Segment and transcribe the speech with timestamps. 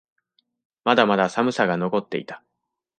[0.83, 2.43] まだまだ寒さが残っていた。